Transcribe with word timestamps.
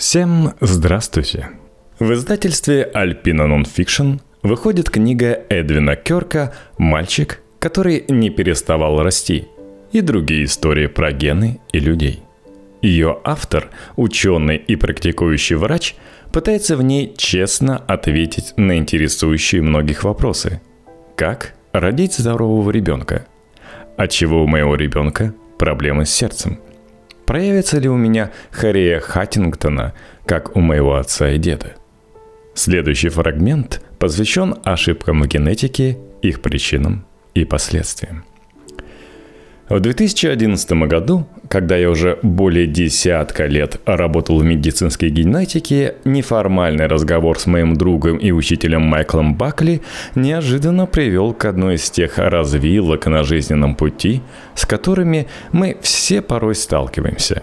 Всем 0.00 0.54
здравствуйте! 0.62 1.50
В 1.98 2.14
издательстве 2.14 2.90
Alpina 2.94 3.46
Nonfiction 3.46 4.22
выходит 4.42 4.88
книга 4.88 5.42
Эдвина 5.50 5.94
Керка 5.94 6.54
«Мальчик, 6.78 7.42
который 7.58 8.06
не 8.08 8.30
переставал 8.30 9.02
расти» 9.02 9.48
и 9.92 10.00
другие 10.00 10.46
истории 10.46 10.86
про 10.86 11.12
гены 11.12 11.60
и 11.74 11.80
людей. 11.80 12.22
Ее 12.80 13.18
автор, 13.24 13.68
ученый 13.96 14.56
и 14.56 14.74
практикующий 14.74 15.56
врач, 15.56 15.96
пытается 16.32 16.78
в 16.78 16.82
ней 16.82 17.12
честно 17.18 17.76
ответить 17.76 18.54
на 18.56 18.78
интересующие 18.78 19.60
многих 19.60 20.02
вопросы. 20.02 20.62
Как 21.14 21.52
родить 21.74 22.14
здорового 22.14 22.70
ребенка? 22.70 23.26
От 23.98 24.10
чего 24.12 24.44
у 24.44 24.46
моего 24.46 24.76
ребенка 24.76 25.34
проблемы 25.58 26.06
с 26.06 26.10
сердцем– 26.10 26.58
Проявится 27.30 27.78
ли 27.78 27.88
у 27.88 27.96
меня 27.96 28.32
Хария 28.50 28.98
Хаттингтона, 28.98 29.94
как 30.26 30.56
у 30.56 30.60
моего 30.60 30.96
отца 30.96 31.30
и 31.30 31.38
деда? 31.38 31.76
Следующий 32.54 33.08
фрагмент 33.08 33.80
посвящен 34.00 34.56
ошибкам 34.64 35.22
в 35.22 35.28
генетике, 35.28 35.96
их 36.22 36.42
причинам 36.42 37.06
и 37.34 37.44
последствиям. 37.44 38.24
В 39.68 39.78
2011 39.78 40.72
году, 40.88 41.28
когда 41.50 41.76
я 41.76 41.90
уже 41.90 42.16
более 42.22 42.68
десятка 42.68 43.46
лет 43.46 43.80
работал 43.84 44.38
в 44.38 44.44
медицинской 44.44 45.10
генетике, 45.10 45.96
неформальный 46.04 46.86
разговор 46.86 47.40
с 47.40 47.46
моим 47.46 47.74
другом 47.74 48.18
и 48.18 48.30
учителем 48.30 48.82
Майклом 48.82 49.34
Бакли 49.34 49.82
неожиданно 50.14 50.86
привел 50.86 51.34
к 51.34 51.44
одной 51.46 51.74
из 51.74 51.90
тех 51.90 52.18
развилок 52.18 53.06
на 53.06 53.24
жизненном 53.24 53.74
пути, 53.74 54.22
с 54.54 54.64
которыми 54.64 55.26
мы 55.50 55.76
все 55.82 56.22
порой 56.22 56.54
сталкиваемся. 56.54 57.42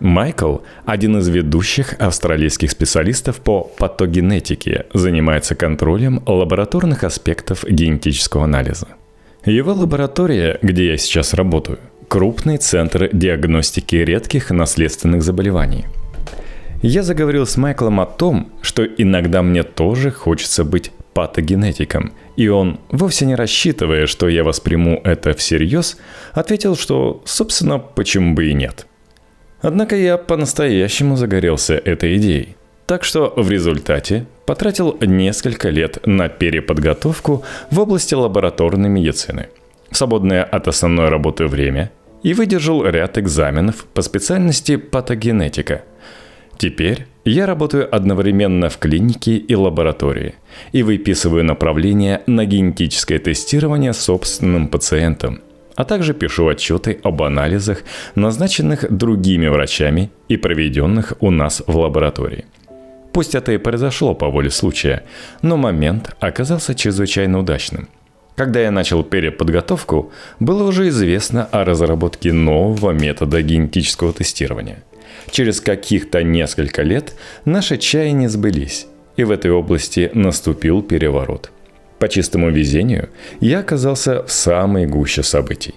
Майкл– 0.00 0.60
один 0.86 1.18
из 1.18 1.28
ведущих 1.28 1.94
австралийских 2.00 2.70
специалистов 2.70 3.42
по 3.42 3.64
патогенетике, 3.64 4.86
занимается 4.94 5.54
контролем 5.54 6.22
лабораторных 6.24 7.04
аспектов 7.04 7.64
генетического 7.68 8.44
анализа– 8.44 8.88
его 9.44 9.72
лаборатория, 9.72 10.60
где 10.62 10.86
я 10.86 10.96
сейчас 10.96 11.34
работаю, 11.34 11.80
крупный 12.12 12.58
центр 12.58 13.08
диагностики 13.10 13.96
редких 13.96 14.50
наследственных 14.50 15.22
заболеваний. 15.22 15.86
Я 16.82 17.02
заговорил 17.02 17.46
с 17.46 17.56
Майклом 17.56 18.00
о 18.00 18.04
том, 18.04 18.52
что 18.60 18.84
иногда 18.84 19.42
мне 19.42 19.62
тоже 19.62 20.10
хочется 20.10 20.62
быть 20.62 20.90
патогенетиком, 21.14 22.12
и 22.36 22.48
он, 22.48 22.80
вовсе 22.90 23.24
не 23.24 23.34
рассчитывая, 23.34 24.06
что 24.06 24.28
я 24.28 24.44
восприму 24.44 25.00
это 25.04 25.32
всерьез, 25.32 25.96
ответил, 26.34 26.76
что, 26.76 27.22
собственно, 27.24 27.78
почему 27.78 28.34
бы 28.34 28.44
и 28.44 28.52
нет. 28.52 28.86
Однако 29.62 29.96
я 29.96 30.18
по-настоящему 30.18 31.16
загорелся 31.16 31.76
этой 31.76 32.18
идеей– 32.18 32.56
так 32.86 33.04
что 33.04 33.32
в 33.36 33.50
результате 33.50 34.26
потратил 34.44 34.98
несколько 35.00 35.70
лет 35.70 36.06
на 36.06 36.28
переподготовку 36.28 37.42
в 37.70 37.80
области 37.80 38.12
лабораторной 38.12 38.90
медицины, 38.90 39.48
свободное 39.92 40.44
от 40.44 40.68
основной 40.68 41.08
работы 41.08 41.46
время 41.46 41.90
и 42.22 42.34
выдержал 42.34 42.84
ряд 42.84 43.18
экзаменов 43.18 43.84
по 43.86 44.02
специальности 44.02 44.76
патогенетика. 44.76 45.82
Теперь 46.58 47.06
я 47.24 47.46
работаю 47.46 47.92
одновременно 47.94 48.68
в 48.68 48.78
клинике 48.78 49.36
и 49.36 49.54
лаборатории 49.54 50.34
и 50.72 50.82
выписываю 50.82 51.44
направления 51.44 52.22
на 52.26 52.44
генетическое 52.44 53.18
тестирование 53.18 53.92
собственным 53.92 54.68
пациентам, 54.68 55.40
а 55.74 55.84
также 55.84 56.14
пишу 56.14 56.48
отчеты 56.48 57.00
об 57.02 57.22
анализах, 57.22 57.82
назначенных 58.14 58.90
другими 58.90 59.48
врачами 59.48 60.10
и 60.28 60.36
проведенных 60.36 61.14
у 61.20 61.30
нас 61.30 61.62
в 61.66 61.76
лаборатории– 61.76 62.44
Пусть 63.12 63.34
это 63.34 63.52
и 63.52 63.58
произошло 63.58 64.14
по 64.14 64.30
воле 64.30 64.50
случая, 64.50 65.04
но 65.42 65.56
момент 65.56 66.16
оказался 66.18 66.74
чрезвычайно 66.74 67.38
удачным. 67.38 67.88
Когда 68.36 68.60
я 68.60 68.70
начал 68.70 69.04
переподготовку, 69.04 70.10
было 70.40 70.64
уже 70.64 70.88
известно 70.88 71.44
о 71.44 71.64
разработке 71.64 72.32
нового 72.32 72.92
метода 72.92 73.42
генетического 73.42 74.12
тестирования. 74.12 74.82
Через 75.30 75.60
каких-то 75.60 76.22
несколько 76.22 76.82
лет 76.82 77.14
наши 77.44 77.76
чаяния 77.76 78.28
сбылись, 78.28 78.86
и 79.16 79.24
в 79.24 79.30
этой 79.30 79.50
области 79.50 80.10
наступил 80.14 80.82
переворот. 80.82 81.50
По 81.98 82.08
чистому 82.08 82.50
везению 82.50 83.10
я 83.40 83.60
оказался 83.60 84.24
в 84.24 84.32
самой 84.32 84.86
гуще 84.86 85.22
событий. 85.22 85.74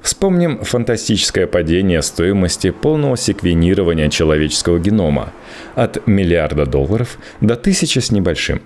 Вспомним 0.00 0.64
фантастическое 0.64 1.46
падение 1.46 2.02
стоимости 2.02 2.70
полного 2.70 3.16
секвенирования 3.16 4.08
человеческого 4.08 4.80
генома 4.80 5.32
от 5.76 6.04
миллиарда 6.08 6.66
долларов 6.66 7.18
до 7.40 7.54
тысячи 7.54 8.00
с 8.00 8.10
небольшим. 8.10 8.62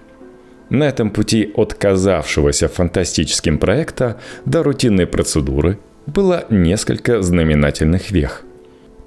На 0.70 0.84
этом 0.84 1.10
пути 1.10 1.50
от 1.54 1.74
казавшегося 1.74 2.68
фантастическим 2.68 3.58
проекта 3.58 4.16
до 4.44 4.62
рутинной 4.62 5.06
процедуры 5.06 5.78
было 6.06 6.44
несколько 6.50 7.22
знаменательных 7.22 8.10
вех. 8.10 8.42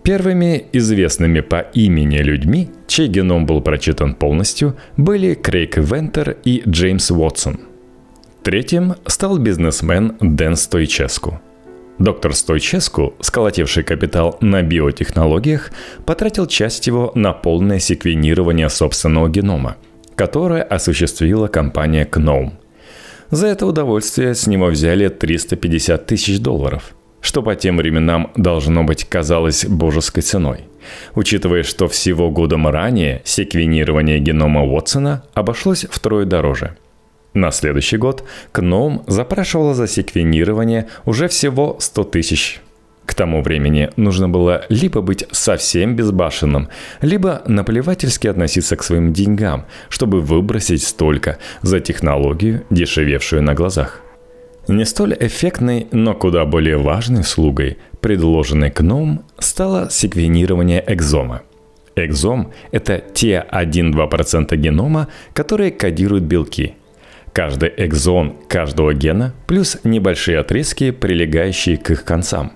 Первыми 0.03 0.65
известными 0.71 1.41
по 1.41 1.59
имени 1.59 2.17
людьми, 2.17 2.69
чей 2.87 3.07
геном 3.07 3.45
был 3.45 3.61
прочитан 3.61 4.15
полностью, 4.15 4.75
были 4.97 5.33
Крейг 5.33 5.77
Вентер 5.77 6.37
и 6.45 6.63
Джеймс 6.65 7.11
Уотсон. 7.11 7.59
Третьим 8.43 8.95
стал 9.05 9.37
бизнесмен 9.37 10.15
Дэн 10.21 10.55
Стойческу– 10.55 11.41
Доктор 11.99 12.33
Стойческу, 12.33 13.13
сколотивший 13.19 13.83
капитал 13.83 14.37
на 14.39 14.63
биотехнологиях, 14.63 15.71
потратил 16.05 16.47
часть 16.47 16.87
его 16.87 17.11
на 17.13 17.33
полное 17.33 17.79
секвенирование 17.79 18.69
собственного 18.69 19.27
генома, 19.27 19.75
которое 20.19 20.63
осуществила 20.63 21.47
компания 21.47 22.05
Gnome. 22.05 22.51
За 23.31 23.47
это 23.47 23.65
удовольствие 23.65 24.35
с 24.35 24.47
него 24.47 24.65
взяли 24.65 25.07
350 25.07 26.05
тысяч 26.05 26.39
долларов, 26.41 26.93
что 27.21 27.41
по 27.41 27.55
тем 27.55 27.77
временам 27.77 28.33
должно 28.35 28.83
быть 28.83 29.05
казалось 29.05 29.63
божеской 29.63 30.21
ценой, 30.21 30.65
учитывая, 31.15 31.63
что 31.63 31.87
всего 31.87 32.31
годом 32.31 32.67
ранее 32.67 33.21
секвенирование 33.23 34.19
генома 34.19 34.63
Уотсона 34.63 35.23
обошлось 35.35 35.85
втрое 35.89 36.25
дороже– 36.25 36.75
на 37.33 37.51
следующий 37.51 37.97
год 37.97 38.23
КНОМ 38.51 39.03
запрашивала 39.05 39.75
за 39.75 39.87
секвенирование 39.87 40.87
уже 41.05 41.27
всего 41.27 41.77
100 41.79 42.03
тысяч. 42.05 42.59
Тому 43.19 43.41
времени 43.41 43.89
нужно 43.97 44.29
было 44.29 44.65
либо 44.69 45.01
быть 45.01 45.25
совсем 45.31 45.93
безбашенным, 45.93 46.69
либо 47.01 47.41
наплевательски 47.47 48.27
относиться 48.27 48.77
к 48.77 48.81
своим 48.81 49.11
деньгам, 49.11 49.65
чтобы 49.89 50.21
выбросить 50.21 50.83
столько 50.83 51.37
за 51.61 51.81
технологию, 51.81 52.63
дешевевшую 52.69 53.43
на 53.43 53.55
глазах. 53.55 53.99
Не 54.69 54.85
столь 54.85 55.17
эффектной, 55.19 55.87
но 55.91 56.13
куда 56.13 56.45
более 56.45 56.77
важной 56.77 57.19
услугой, 57.19 57.77
предложенной 57.99 58.71
КНОМ, 58.71 59.25
стало 59.37 59.89
секвенирование 59.89 60.81
экзома. 60.87 61.41
Экзом– 61.97 62.53
это 62.71 63.03
те 63.13 63.45
1-2% 63.51 64.55
генома, 64.55 65.09
которые 65.33 65.71
кодируют 65.71 66.23
белки– 66.23 66.75
Каждый 67.31 67.71
экзон 67.77 68.37
каждого 68.47 68.95
гена 68.95 69.35
плюс 69.45 69.77
небольшие 69.83 70.39
отрезки, 70.39 70.89
прилегающие 70.89 71.77
к 71.77 71.91
их 71.91 72.03
концам. 72.03 72.53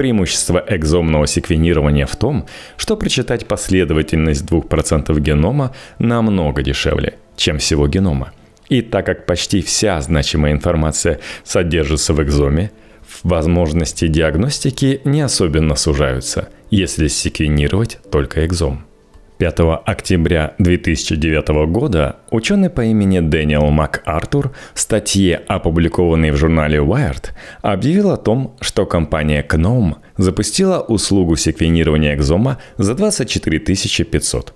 Преимущество 0.00 0.64
экзомного 0.66 1.26
секвенирования 1.26 2.06
в 2.06 2.16
том, 2.16 2.46
что 2.78 2.96
прочитать 2.96 3.46
последовательность 3.46 4.46
2% 4.46 5.20
генома 5.20 5.74
намного 5.98 6.62
дешевле, 6.62 7.18
чем 7.36 7.58
всего 7.58 7.86
генома. 7.86 8.32
И 8.70 8.80
так 8.80 9.04
как 9.04 9.26
почти 9.26 9.60
вся 9.60 10.00
значимая 10.00 10.52
информация 10.52 11.20
содержится 11.44 12.14
в 12.14 12.22
экзоме, 12.22 12.70
возможности 13.24 14.08
диагностики 14.08 15.02
не 15.04 15.20
особенно 15.20 15.74
сужаются, 15.74 16.48
если 16.70 17.08
секвенировать 17.08 17.98
только 18.10 18.46
экзом. 18.46 18.86
5 19.40 19.60
октября 19.86 20.52
2009 20.58 21.48
года 21.70 22.16
ученый 22.30 22.68
по 22.68 22.84
имени 22.84 23.20
Дэниел 23.20 23.70
МакАртур 23.70 24.52
в 24.74 24.80
статье, 24.80 25.36
опубликованной 25.48 26.30
в 26.30 26.36
журнале 26.36 26.80
Wired, 26.80 27.30
объявил 27.62 28.10
о 28.10 28.18
том, 28.18 28.54
что 28.60 28.84
компания 28.84 29.42
Gnome 29.42 29.94
запустила 30.18 30.80
услугу 30.80 31.36
секвенирования 31.36 32.14
экзома 32.14 32.58
за 32.76 32.94
24 32.94 33.58
500. 33.60 34.52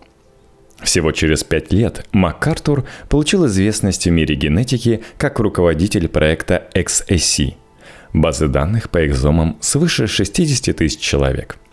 Всего 0.82 1.12
через 1.12 1.44
пять 1.44 1.72
лет 1.72 2.06
МакАртур 2.12 2.84
получил 3.08 3.46
известность 3.46 4.04
в 4.04 4.10
мире 4.10 4.34
генетики 4.34 5.02
как 5.16 5.38
руководитель 5.38 6.08
проекта 6.08 6.68
XAC– 6.74 7.54
базы 8.12 8.48
данных 8.48 8.90
по 8.90 9.06
экзомам 9.06 9.56
свыше 9.62 10.06
60 10.06 10.76
тысяч 10.76 11.00
человек– 11.00 11.56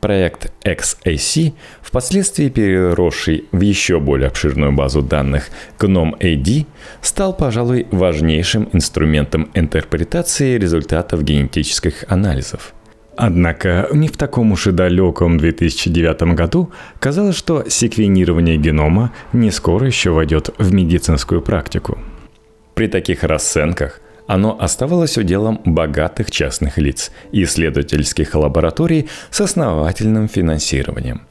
Проект 0.00 0.50
XAC, 0.64 1.52
впоследствии 1.82 2.48
переросший 2.48 3.44
в 3.52 3.60
еще 3.60 4.00
более 4.00 4.28
обширную 4.28 4.72
базу 4.72 5.02
данных 5.02 5.50
GNOME 5.78 6.18
AD, 6.18 6.66
стал, 7.02 7.36
пожалуй, 7.36 7.86
важнейшим 7.90 8.70
инструментом 8.72 9.50
интерпретации 9.52 10.56
результатов 10.56 11.22
генетических 11.22 12.04
анализов. 12.08 12.72
Однако 13.16 13.88
не 13.92 14.08
в 14.08 14.16
таком 14.16 14.52
уж 14.52 14.68
и 14.68 14.70
далеком 14.70 15.36
2009 15.36 16.22
году 16.34 16.72
казалось, 16.98 17.36
что 17.36 17.64
секвенирование 17.68 18.56
генома 18.56 19.12
не 19.34 19.50
скоро 19.50 19.86
еще 19.86 20.10
войдет 20.10 20.48
в 20.56 20.72
медицинскую 20.72 21.42
практику. 21.42 21.98
При 22.74 22.86
таких 22.86 23.22
расценках 23.22 23.99
оно 24.30 24.56
оставалось 24.60 25.18
уделом 25.18 25.60
богатых 25.64 26.30
частных 26.30 26.78
лиц 26.78 27.10
и 27.32 27.42
исследовательских 27.42 28.36
лабораторий 28.36 29.08
с 29.28 29.40
основательным 29.40 30.28
финансированием. 30.28 31.22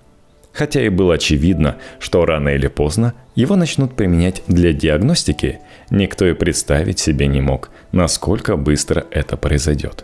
Хотя 0.51 0.81
и 0.81 0.89
было 0.89 1.13
очевидно, 1.13 1.77
что 1.99 2.25
рано 2.25 2.49
или 2.49 2.67
поздно 2.67 3.13
его 3.35 3.55
начнут 3.55 3.95
применять 3.95 4.43
для 4.47 4.73
диагностики, 4.73 5.59
никто 5.89 6.27
и 6.27 6.33
представить 6.33 6.99
себе 6.99 7.27
не 7.27 7.39
мог, 7.39 7.69
насколько 7.93 8.57
быстро 8.57 9.05
это 9.11 9.37
произойдет. 9.37 10.03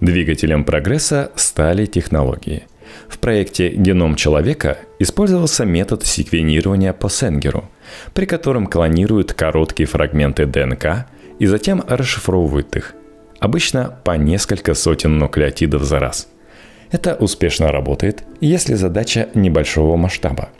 Двигателем 0.00 0.64
прогресса 0.64 1.30
стали 1.36 1.86
технологии. 1.86 2.64
В 3.06 3.20
проекте 3.20 3.68
«Геном 3.68 4.16
человека» 4.16 4.78
использовался 4.98 5.64
метод 5.64 6.04
секвенирования 6.04 6.92
по 6.92 7.08
Сенгеру, 7.08 7.70
при 8.14 8.26
котором 8.26 8.66
клонируют 8.66 9.32
короткие 9.32 9.86
фрагменты 9.86 10.46
ДНК 10.46 11.06
и 11.40 11.46
затем 11.46 11.82
расшифровывают 11.88 12.76
их, 12.76 12.94
обычно 13.40 13.98
по 14.04 14.12
несколько 14.12 14.74
сотен 14.74 15.18
нуклеотидов 15.18 15.82
за 15.82 15.98
раз. 15.98 16.28
Это 16.92 17.16
успешно 17.16 17.72
работает, 17.72 18.22
если 18.40 18.74
задача 18.74 19.28
небольшого 19.34 19.96
масштаба. 19.96 20.50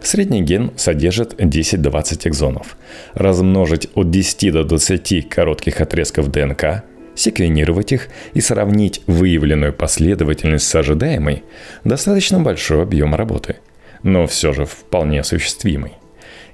Средний 0.00 0.42
ген 0.42 0.72
содержит 0.76 1.40
10-20 1.40 2.28
экзонов. 2.28 2.76
Размножить 3.14 3.88
от 3.94 4.10
10 4.10 4.52
до 4.52 4.64
20 4.64 5.28
коротких 5.28 5.80
отрезков 5.80 6.30
ДНК– 6.30 6.84
секвенировать 7.16 7.90
их 7.90 8.08
и 8.32 8.40
сравнить 8.40 9.02
выявленную 9.08 9.72
последовательность 9.72 10.68
с 10.68 10.74
ожидаемой– 10.74 11.42
достаточно 11.84 12.38
большой 12.38 12.82
объем 12.82 13.14
работы, 13.14 13.56
но 14.04 14.26
все 14.28 14.52
же 14.52 14.66
вполне 14.66 15.20
осуществимый. 15.20 15.97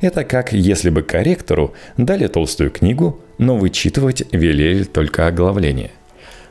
Это 0.05 0.23
как 0.23 0.53
если 0.53 0.91
бы 0.91 1.01
корректору 1.01 1.73
дали 1.97 2.27
толстую 2.27 2.71
книгу, 2.71 3.23
но 3.39 3.57
вычитывать 3.57 4.23
велели 4.33 4.85
только 4.85 5.27
оглавление. 5.27 5.93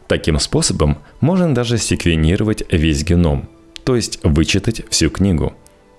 Таким 0.08 0.40
способом 0.40 0.98
можно 1.20 1.54
даже 1.54 1.78
секвенировать 1.78 2.64
весь 2.72 3.04
геном, 3.04 3.48
то 3.84 3.96
есть 3.96 4.20
вычитать 4.24 4.82
всю 4.90 5.12
книгу. 5.12 5.54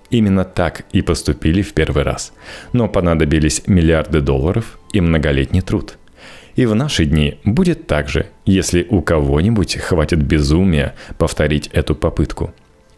Именно 0.09 0.43
так 0.43 0.83
и 0.91 1.01
поступили 1.01 1.61
в 1.61 1.71
первый 1.71 2.03
раз, 2.03 2.33
но 2.73 2.89
понадобились 2.89 3.63
миллиарды 3.67 4.19
долларов 4.19 4.77
и 4.91 4.99
многолетний 4.99 5.61
труд– 5.61 5.97
и 6.55 6.65
в 6.65 6.73
наши 6.73 7.03
дни 7.03 7.37
будет 7.43 7.85
так 7.85 8.07
же, 8.07 8.27
если 8.45 8.87
у 8.89 9.01
кого-нибудь 9.01 9.75
хватит 9.75 10.23
безумия 10.23 10.95
повторить 11.17 11.67
эту 11.73 11.95
попытку. 11.95 12.53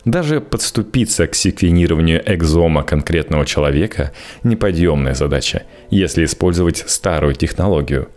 Даже 0.08 0.40
подступиться 0.40 1.28
к 1.28 1.36
секвенированию 1.36 2.24
экзома 2.26 2.84
конкретного 2.84 3.46
человека– 3.46 4.14
неподъемная 4.44 5.14
задача, 5.14 5.64
если 5.90 6.24
использовать 6.24 6.86
старую 6.88 7.36
технологию. 7.36 8.08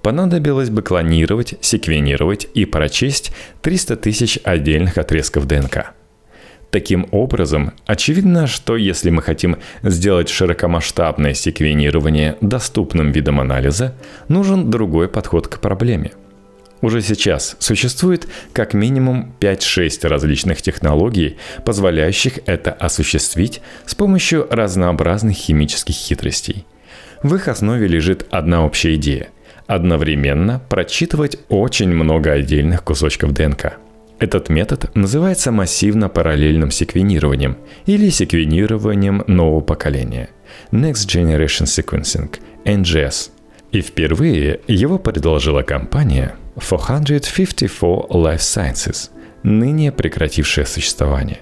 Понадобилось 0.00 0.70
бы 0.70 0.80
клонировать, 0.80 1.56
секвенировать 1.60 2.48
и 2.54 2.64
прочесть 2.64 3.32
300 3.60 3.96
тысяч 3.96 4.38
отдельных 4.42 4.96
отрезков 4.96 5.46
ДНК– 5.46 5.92
Таким 6.70 7.06
образом, 7.12 7.72
очевидно, 7.86 8.48
что 8.48 8.76
если 8.76 9.08
мы 9.08 9.22
хотим 9.22 9.58
сделать 9.84 10.28
широкомасштабное 10.28 11.32
секвенирование 11.32 12.36
доступным 12.40 13.12
видом 13.12 13.38
анализа, 13.38 13.94
нужен 14.26 14.72
другой 14.72 15.06
подход 15.06 15.46
к 15.46 15.60
проблеме. 15.60 16.10
Уже 16.84 17.00
сейчас 17.00 17.56
существует 17.60 18.28
как 18.52 18.74
минимум 18.74 19.32
5-6 19.40 20.06
различных 20.06 20.60
технологий, 20.60 21.38
позволяющих 21.64 22.40
это 22.44 22.72
осуществить 22.72 23.62
с 23.86 23.94
помощью 23.94 24.46
разнообразных 24.50 25.34
химических 25.34 25.94
хитростей. 25.94 26.66
В 27.22 27.36
их 27.36 27.48
основе 27.48 27.88
лежит 27.88 28.26
одна 28.30 28.66
общая 28.66 28.96
идея– 28.96 29.28
одновременно 29.66 30.60
прочитывать 30.68 31.38
очень 31.48 31.88
много 31.88 32.32
отдельных 32.32 32.84
кусочков 32.84 33.32
ДНК– 33.32 33.78
этот 34.18 34.50
метод 34.50 34.94
называется 34.94 35.52
массивно-параллельным 35.52 36.70
секвенированием 36.70 37.56
или 37.86 38.10
секвенированием 38.10 39.24
нового 39.26 39.62
поколения– 39.62 40.28
Next 40.70 41.08
Generation 41.08 41.64
Sequencing– 41.64 42.36
NGS. 42.66 43.30
И 43.72 43.80
впервые 43.80 44.60
его 44.68 44.98
предложила 44.98 45.62
компания 45.62 46.36
454 46.58 48.06
Life 48.10 48.38
Sciences, 48.38 49.10
ныне 49.42 49.92
прекратившая 49.92 50.64
существование. 50.64 51.40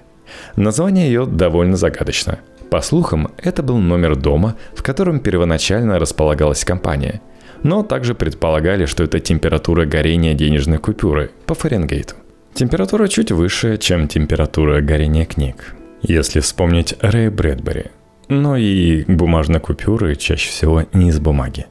Название 0.57 1.07
ее 1.07 1.27
довольно 1.27 1.77
загадочно. 1.77 2.39
По 2.71 2.81
слухам, 2.81 3.33
это 3.37 3.63
был 3.63 3.79
номер 3.79 4.17
дома, 4.17 4.57
в 4.75 4.83
котором 4.83 5.21
первоначально 5.21 5.99
располагалась 5.99 6.65
компания– 6.65 7.21
но 7.63 7.83
также 7.83 8.15
предполагали, 8.15 8.87
что 8.87 9.05
это 9.05 9.21
температура 9.21 9.85
горения 9.85 10.35
денежной 10.35 10.79
купюры 10.79 11.31
по 11.47 11.55
Фаренгейту. 11.55 12.15
Температура 12.55 13.09
чуть 13.09 13.31
выше, 13.31 13.79
чем 13.79 14.09
температура 14.09 14.81
горения 14.81 15.25
книг. 15.25 15.75
Если 16.03 16.41
вспомнить 16.41 16.95
Рэя 17.01 17.31
Брэдбери. 17.31 17.87
Но 18.29 18.57
и 18.57 19.05
бумажные 19.05 19.61
купюры 19.61 20.17
чаще 20.17 20.51
всего 20.51 20.85
не 20.93 21.09
из 21.09 21.21
бумаги. 21.21 21.67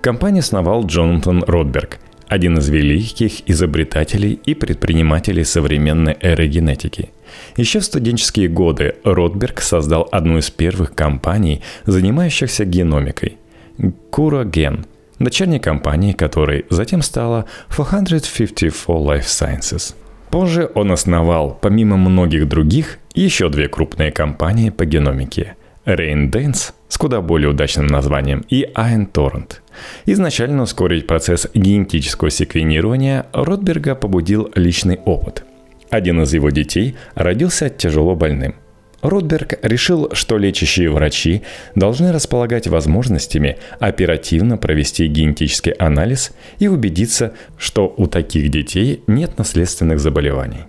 Компанию 0.00 0.40
основал 0.40 0.86
Джонатан 0.86 1.42
Ротберг, 1.44 1.98
один 2.28 2.58
из 2.58 2.68
великих 2.68 3.48
изобретателей 3.48 4.40
и 4.44 4.54
предпринимателей 4.54 5.44
современной 5.44 6.16
эры 6.20 6.46
генетики. 6.46 7.10
Еще 7.56 7.80
в 7.80 7.84
студенческие 7.84 8.48
годы 8.48 8.96
Ротберг 9.04 9.60
создал 9.60 10.08
одну 10.12 10.38
из 10.38 10.50
первых 10.50 10.94
компаний, 10.94 11.62
занимающихся 11.86 12.64
геномикой– 12.64 13.38
Куроген– 14.10 14.86
дочерней 15.18 15.58
компании 15.58 16.12
которой 16.12 16.66
затем 16.70 17.02
стала 17.02 17.46
454 17.74 18.70
Life 18.86 19.22
Sciences. 19.22 19.94
Позже 20.30 20.70
он 20.74 20.90
основал, 20.92 21.58
помимо 21.60 21.96
многих 21.96 22.48
других, 22.48 22.98
еще 23.14 23.48
две 23.48 23.68
крупные 23.68 24.10
компании 24.10 24.70
по 24.70 24.84
геномике– 24.84 25.56
Rain 25.86 26.30
Dance 26.30 26.72
с 26.88 26.96
куда 26.96 27.20
более 27.20 27.50
удачным 27.50 27.86
названием 27.86 28.44
и 28.48 28.64
Iron 28.74 29.10
Torrent. 29.10 29.60
Изначально 30.06 30.62
ускорить 30.62 31.06
процесс 31.06 31.48
генетического 31.54 32.30
секвенирования 32.30 33.26
Ротберга 33.32 33.94
побудил 33.94 34.50
личный 34.54 34.98
опыт. 35.04 35.44
Один 35.90 36.22
из 36.22 36.34
его 36.34 36.50
детей 36.50 36.96
родился 37.14 37.68
тяжело 37.68 38.14
больным. 38.14 38.56
Ротберг 39.04 39.58
решил, 39.62 40.10
что 40.12 40.38
лечащие 40.38 40.90
врачи 40.90 41.42
должны 41.74 42.10
располагать 42.10 42.66
возможностями 42.66 43.58
оперативно 43.78 44.56
провести 44.56 45.06
генетический 45.06 45.72
анализ 45.72 46.32
и 46.58 46.68
убедиться, 46.68 47.34
что 47.58 47.92
у 47.96 48.06
таких 48.06 48.48
детей 48.50 49.02
нет 49.06 49.36
наследственных 49.36 50.00
заболеваний. 50.00 50.64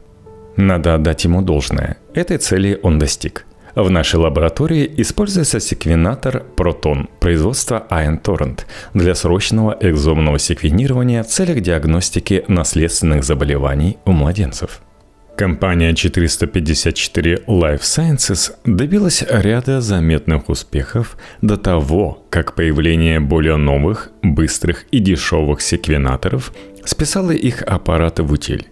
Надо 0.57 0.95
отдать 0.95 1.23
ему 1.23 1.41
должное. 1.41 1.97
Этой 2.13 2.37
цели 2.37 2.77
он 2.83 2.99
достиг. 2.99 3.45
В 3.75 3.89
нашей 3.89 4.19
лаборатории 4.19 4.89
используется 4.97 5.59
секвенатор 5.59 6.43
Proton 6.55 7.09
производства 7.19 7.85
Torrent 7.89 8.61
для 8.93 9.15
срочного 9.15 9.77
экзомного 9.81 10.39
секвенирования 10.39 11.23
в 11.23 11.27
целях 11.27 11.61
диагностики 11.61 12.45
наследственных 12.47 13.23
заболеваний 13.23 13.97
у 14.05 14.11
младенцев– 14.11 14.81
Компания 15.35 15.93
454 15.93 17.43
Life 17.47 17.81
Sciences 17.81 18.53
добилась 18.63 19.21
ряда 19.29 19.81
заметных 19.81 20.47
успехов 20.47 21.17
до 21.41 21.57
того, 21.57 22.25
как 22.29 22.55
появление 22.55 23.19
более 23.19 23.57
новых, 23.57 24.11
быстрых 24.21 24.85
и 24.91 24.99
дешевых 24.99 25.59
секвенаторов 25.59 26.53
списало 26.85 27.31
их 27.31 27.63
аппараты 27.63 28.23
в 28.23 28.31
утиль. 28.31 28.69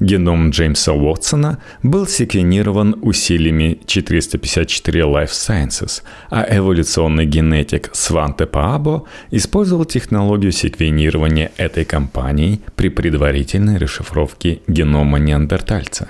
Геном 0.00 0.50
Джеймса 0.50 0.92
Уотсона 0.92 1.58
был 1.82 2.06
секвенирован 2.06 2.96
усилиями 3.02 3.78
454 3.86 5.02
Life 5.02 5.30
Sciences, 5.30 6.02
а 6.30 6.46
эволюционный 6.48 7.26
генетик 7.26 7.90
Сванте 7.92 8.46
Паабо 8.46 9.04
использовал 9.30 9.84
технологию 9.84 10.52
секвенирования 10.52 11.52
этой 11.56 11.84
компании 11.84 12.60
при 12.74 12.88
предварительной 12.88 13.78
расшифровке 13.78 14.60
генома 14.66 15.18
неандертальца. 15.18 16.08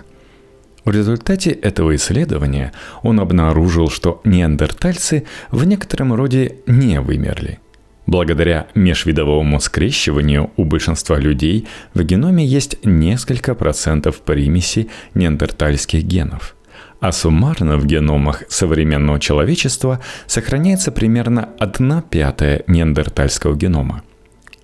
В 0.84 0.90
результате 0.90 1.50
этого 1.50 1.96
исследования 1.96 2.72
он 3.02 3.18
обнаружил, 3.18 3.90
что 3.90 4.20
неандертальцы 4.24 5.24
в 5.50 5.64
некотором 5.64 6.14
роде 6.14 6.56
не 6.66 7.00
вымерли– 7.00 7.58
Благодаря 8.06 8.68
межвидовому 8.74 9.58
скрещиванию 9.60 10.50
у 10.56 10.64
большинства 10.64 11.18
людей 11.18 11.66
в 11.92 12.02
геноме 12.02 12.46
есть 12.46 12.84
несколько 12.84 13.54
процентов 13.54 14.20
примеси 14.20 14.88
неандертальских 15.14 16.04
генов. 16.04 16.54
А 17.00 17.12
суммарно 17.12 17.76
в 17.76 17.84
геномах 17.84 18.44
современного 18.48 19.18
человечества 19.18 20.00
сохраняется 20.26 20.92
примерно 20.92 21.50
1 21.58 22.02
пятая 22.02 22.62
неандертальского 22.68 23.56
генома. 23.56 24.02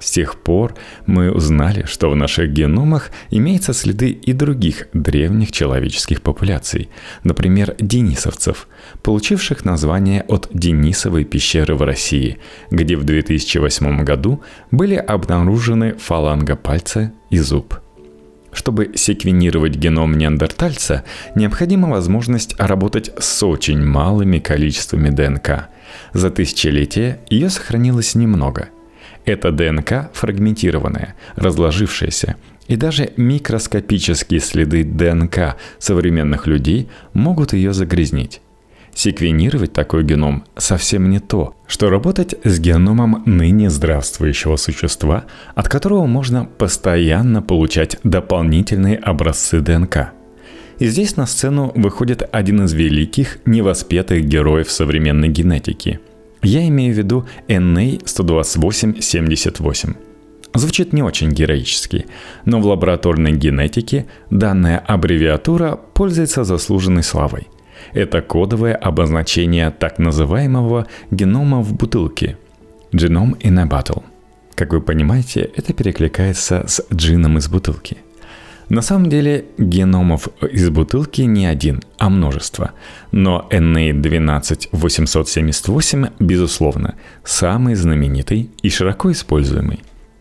С 0.03 0.11
тех 0.11 0.37
пор 0.37 0.75
мы 1.07 1.31
узнали, 1.31 1.85
что 1.87 2.11
в 2.11 2.17
наших 2.17 2.51
геномах 2.51 3.13
имеются 3.31 3.73
следы 3.73 4.11
и 4.11 4.33
других 4.33 4.89
древних 4.93 5.53
человеческих 5.53 6.23
популяций, 6.23 6.89
например, 7.23 7.77
денисовцев, 7.79 8.67
получивших 9.05 9.65
название 9.65 10.23
от 10.23 10.49
Денисовой 10.53 11.25
пещеры 11.25 11.77
в 11.77 11.83
России, 11.83 12.39
где 12.73 12.97
в 12.97 13.05
2008 13.05 14.03
году 14.03 14.43
были 14.73 14.97
обнаружены 14.97 15.95
фаланга 15.95 16.57
пальца 16.57 17.13
и 17.31 17.39
зуб. 17.39 17.79
Чтобы 18.53 18.91
секвенировать 18.97 19.77
геном 19.77 20.19
неандертальца, 20.19 21.05
необходима 21.37 21.89
возможность 21.89 22.59
работать 22.59 23.13
с 23.21 23.43
очень 23.45 23.83
малыми 23.85 24.41
количествами 24.41 25.11
ДНК. 25.11 25.69
За 26.13 26.31
тысячелетия 26.31 27.21
ее 27.31 27.51
сохранилось 27.51 28.17
немного– 28.17 28.69
это 29.25 29.53
ДНК 29.53 30.11
фрагментированная, 30.13 31.15
разложившаяся, 31.37 32.37
и 32.69 32.77
даже 32.77 33.11
микроскопические 33.17 34.41
следы 34.41 34.85
ДНК 34.85 35.57
современных 35.79 36.47
людей 36.47 36.89
могут 37.13 37.53
ее 37.53 37.73
загрязнить. 37.73 38.41
Секвенировать 38.95 39.73
такой 39.73 40.05
геном 40.05 40.45
совсем 40.57 41.09
не 41.09 41.19
то, 41.19 41.57
что 41.67 41.89
работать 41.89 42.35
с 42.45 42.61
геномом 42.61 43.23
ныне 43.25 43.71
здравствующего 43.71 44.57
существа, 44.57 45.25
от 45.55 45.69
которого 45.69 46.05
можно 46.05 46.45
постоянно 46.45 47.41
получать 47.41 47.97
дополнительные 48.05 48.99
образцы 48.99 49.61
ДНК. 49.61 50.13
И 50.79 50.89
здесь 50.89 51.17
на 51.17 51.27
сцену 51.27 51.73
выходит 51.75 52.29
один 52.33 52.65
из 52.65 52.75
великих 52.75 53.39
невоспетых 53.47 54.25
героев 54.25 54.71
современной 54.71 55.29
генетики– 55.29 56.01
я 56.43 56.69
имею 56.69 56.95
в 56.95 56.99
виду 56.99 57.27
NA-12878. 57.49 59.97
Звучит 60.55 60.93
не 60.93 61.03
очень 61.03 61.31
героически, 61.31 62.05
но 62.45 62.61
в 62.61 62.67
лабораторной 62.67 63.33
генетике 63.33 64.05
данная 64.31 64.79
аббревиатура 64.79 65.81
пользуется 65.95 66.45
заслуженной 66.45 67.03
славой. 67.03 67.49
Это 67.95 68.21
кодовое 68.21 68.75
обозначение 68.75 69.71
так 69.71 69.99
называемого 69.99 70.87
генома 71.11 71.63
в 71.63 71.73
бутылке– 71.75 72.37
Genome 72.93 73.41
in 73.41 73.59
a 73.59 73.67
Bottle. 73.67 74.03
Как 74.55 74.73
вы 74.73 74.83
понимаете, 74.83 75.51
это 75.57 75.73
перекликается 75.73 76.65
с 76.67 76.85
джином 76.93 77.39
из 77.39 77.49
бутылки– 77.49 77.97
на 78.69 78.83
самом 78.83 79.09
деле 79.09 79.47
геномов 79.59 80.29
из 80.41 80.71
бутылки 80.71 81.23
не 81.23 81.47
один, 81.47 81.83
а 81.99 82.09
множество. 82.09 82.71
Но 83.11 83.49
NA12878, 83.51 86.13
безусловно, 86.19 86.95
самый 87.25 87.75
знаменитый 87.75 88.51
и 88.63 88.71
широко 88.71 89.11
используемый. 89.13 89.81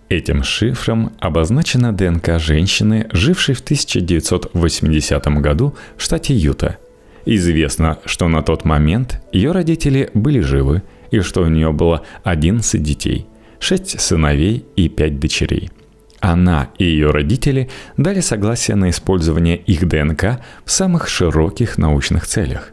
Этим 0.10 0.44
шифром 0.44 1.14
обозначена 1.20 1.94
ДНК 1.94 2.40
женщины, 2.40 3.08
жившей 3.14 3.56
в 3.56 3.62
1980 3.62 5.26
году 5.40 5.74
в 5.96 6.04
штате 6.04 6.36
Юта. 6.36 6.78
Известно, 7.26 8.00
что 8.06 8.28
на 8.28 8.42
тот 8.42 8.66
момент 8.66 9.22
ее 9.32 9.54
родители 9.54 10.10
были 10.14 10.42
живы 10.42 10.84
и 11.12 11.22
что 11.22 11.44
у 11.44 11.48
нее 11.48 11.72
было 11.72 12.02
11 12.24 12.84
детей, 12.84 13.26
6 13.60 14.02
сыновей 14.02 14.66
и 14.76 14.90
5 14.90 15.20
дочерей– 15.20 15.70
она 16.22 16.70
и 16.78 16.86
ее 16.86 17.10
родители 17.10 17.70
дали 17.98 18.22
согласие 18.22 18.76
на 18.76 18.92
использование 18.92 19.58
их 19.58 19.88
ДНК 19.88 20.40
в 20.64 20.72
самых 20.72 21.10
широких 21.10 21.78
научных 21.80 22.28
целях. 22.28 22.72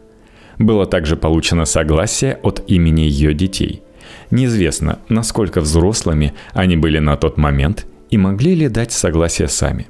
Было 0.59 0.85
также 0.85 1.17
получено 1.17 1.65
согласие 1.65 2.39
от 2.43 2.63
имени 2.67 3.01
ее 3.01 3.33
детей. 3.33 3.81
Неизвестно, 4.29 4.99
насколько 5.09 5.61
взрослыми 5.61 6.33
они 6.53 6.77
были 6.77 6.99
на 6.99 7.17
тот 7.17 7.37
момент 7.37 7.87
и 8.11 8.17
могли 8.17 8.53
ли 8.53 8.69
дать 8.69 8.91
согласие 8.91 9.47
сами. 9.47 9.87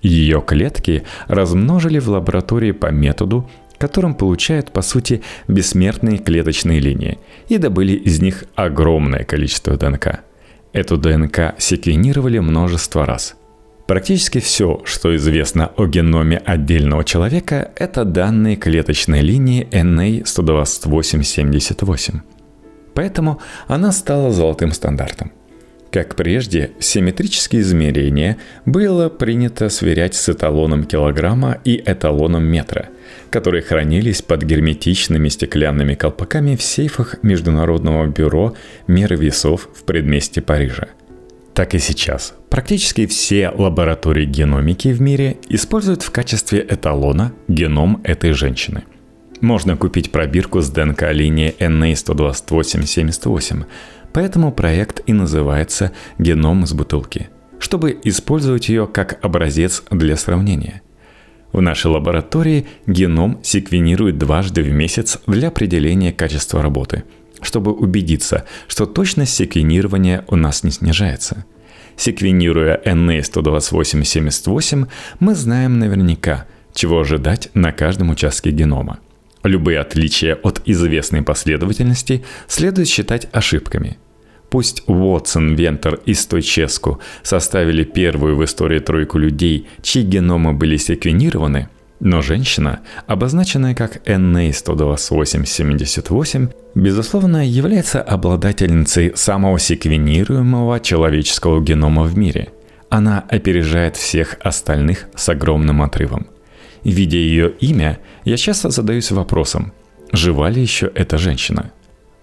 Ее 0.00 0.40
клетки 0.46 1.02
размножили 1.26 1.98
в 1.98 2.08
лаборатории 2.08 2.70
по 2.70 2.92
методу, 2.92 3.50
которым 3.78 4.14
получают, 4.14 4.72
по 4.72 4.82
сути, 4.82 5.22
бессмертные 5.48 6.18
клеточные 6.18 6.78
линии, 6.78 7.18
и 7.48 7.58
добыли 7.58 7.92
из 7.92 8.20
них 8.22 8.44
огромное 8.54 9.24
количество 9.24 9.76
ДНК– 9.76 10.20
Эту 10.76 10.96
ДНК 10.98 11.54
секвенировали 11.56 12.38
множество 12.38 13.06
раз. 13.06 13.34
Практически 13.86 14.40
все, 14.40 14.82
что 14.84 15.16
известно 15.16 15.72
о 15.74 15.86
геноме 15.86 16.36
отдельного 16.36 17.02
человека, 17.02 17.72
это 17.76 18.04
данные 18.04 18.56
клеточной 18.56 19.22
линии 19.22 19.66
NA12878. 19.70 22.20
Поэтому 22.94 23.40
она 23.68 23.90
стала 23.90 24.30
золотым 24.32 24.72
стандартом. 24.72 25.32
Как 25.96 26.14
прежде, 26.14 26.72
симметрические 26.78 27.62
измерения 27.62 28.36
было 28.66 29.08
принято 29.08 29.70
сверять 29.70 30.14
с 30.14 30.28
эталоном 30.28 30.84
килограмма 30.84 31.56
и 31.64 31.82
эталоном 31.86 32.44
метра, 32.44 32.90
которые 33.30 33.62
хранились 33.62 34.20
под 34.20 34.42
герметичными 34.42 35.30
стеклянными 35.30 35.94
колпаками 35.94 36.54
в 36.54 36.62
сейфах 36.62 37.22
Международного 37.22 38.06
бюро 38.08 38.54
меры 38.86 39.16
весов 39.16 39.70
в 39.74 39.84
предместе 39.84 40.42
Парижа. 40.42 40.88
Так 41.54 41.74
и 41.74 41.78
сейчас. 41.78 42.34
Практически 42.50 43.06
все 43.06 43.48
лаборатории 43.48 44.26
геномики 44.26 44.88
в 44.88 45.00
мире 45.00 45.38
используют 45.48 46.02
в 46.02 46.10
качестве 46.10 46.60
эталона 46.60 47.32
геном 47.48 48.02
этой 48.04 48.32
женщины– 48.32 48.84
можно 49.40 49.76
купить 49.76 50.12
пробирку 50.12 50.62
с 50.62 50.70
ДНК 50.70 51.12
линии 51.12 51.54
NA12878, 51.58 53.64
Поэтому 54.16 54.50
проект 54.50 55.02
и 55.04 55.12
называется 55.12 55.92
«Геном 56.18 56.64
из 56.64 56.72
бутылки», 56.72 57.28
чтобы 57.58 57.94
использовать 58.02 58.70
ее 58.70 58.86
как 58.86 59.22
образец 59.22 59.82
для 59.90 60.16
сравнения. 60.16 60.80
В 61.52 61.60
нашей 61.60 61.88
лаборатории 61.88 62.66
геном 62.86 63.38
секвенирует 63.42 64.16
дважды 64.16 64.62
в 64.62 64.72
месяц 64.72 65.18
для 65.26 65.48
определения 65.48 66.14
качества 66.14 66.62
работы, 66.62 67.04
чтобы 67.42 67.74
убедиться, 67.74 68.46
что 68.68 68.86
точность 68.86 69.34
секвенирования 69.34 70.24
у 70.28 70.36
нас 70.36 70.64
не 70.64 70.70
снижается. 70.70 71.44
Секвенируя 71.98 72.80
NA12878, 72.86 74.88
мы 75.20 75.34
знаем 75.34 75.78
наверняка, 75.78 76.46
чего 76.72 77.00
ожидать 77.00 77.50
на 77.52 77.70
каждом 77.70 78.08
участке 78.08 78.50
генома. 78.50 78.98
Любые 79.42 79.78
отличия 79.78 80.36
от 80.36 80.62
известной 80.64 81.20
последовательности 81.20 82.24
следует 82.48 82.88
считать 82.88 83.28
ошибками– 83.30 83.98
Пусть 84.56 84.80
Уотсон, 84.86 85.54
Вентер 85.54 86.00
и 86.06 86.14
Стойческу 86.14 86.98
составили 87.22 87.84
первую 87.84 88.36
в 88.36 88.44
истории 88.46 88.78
тройку 88.78 89.18
людей, 89.18 89.68
чьи 89.82 90.02
геномы 90.02 90.54
были 90.54 90.78
секвенированы, 90.78 91.68
но 92.00 92.22
женщина, 92.22 92.80
обозначенная 93.06 93.74
как 93.74 93.98
NA12878, 94.08 96.54
безусловно, 96.74 97.46
является 97.46 98.00
обладательницей 98.00 99.12
самого 99.14 99.58
секвенируемого 99.58 100.80
человеческого 100.80 101.62
генома 101.62 102.04
в 102.04 102.16
мире. 102.16 102.48
Она 102.88 103.26
опережает 103.28 103.98
всех 103.98 104.38
остальных 104.40 105.08
с 105.14 105.28
огромным 105.28 105.82
отрывом. 105.82 106.28
Видя 106.82 107.18
ее 107.18 107.52
имя, 107.60 107.98
я 108.24 108.38
часто 108.38 108.70
задаюсь 108.70 109.10
вопросом, 109.10 109.74
жива 110.12 110.48
ли 110.48 110.62
еще 110.62 110.90
эта 110.94 111.18
женщина– 111.18 111.72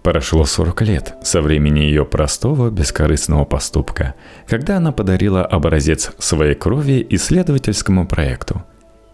Прошло 0.04 0.44
40 0.44 0.82
лет 0.82 1.14
со 1.22 1.40
времени 1.40 1.78
ее 1.78 2.04
простого, 2.04 2.70
бескорыстного 2.70 3.46
поступка, 3.46 4.12
когда 4.46 4.76
она 4.76 4.92
подарила 4.92 5.46
образец 5.46 6.12
своей 6.18 6.54
крови 6.54 7.06
исследовательскому 7.08 8.06
проекту. 8.06 8.62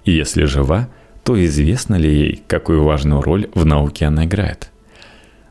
И 0.05 0.11
если 0.11 0.47
жива, 0.47 0.89
то 1.23 1.43
известно 1.45 1.95
ли 1.95 2.13
ей, 2.13 2.43
какую 2.45 2.83
важную 2.83 3.23
роль 3.23 3.49
в 3.55 3.65
науке 3.65 4.07
она 4.07 4.25
играет? 4.25 4.73